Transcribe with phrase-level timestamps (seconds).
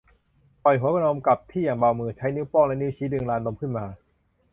[0.63, 3.85] ปล่อยหัวนมกลับที่อย่างเบามือ ใช้นิ้วโป้งและนิ้วชี้ดึงลานนมขึ้นมา